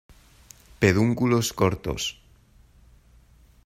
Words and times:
Pedúnculos 0.81 1.47
cortos. 1.59 2.03